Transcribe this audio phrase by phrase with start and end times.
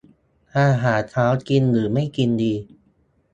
[0.57, 2.53] อาหารเช้า กินหรือไม่กินดี